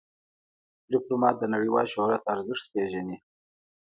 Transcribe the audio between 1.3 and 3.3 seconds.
د نړیوال شهرت ارزښت پېژني.